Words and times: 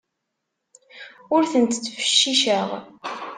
Ur 1.35 1.43
tent-ttfecciceɣ. 1.51 2.69